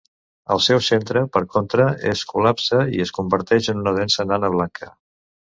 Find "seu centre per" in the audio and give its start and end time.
0.67-1.41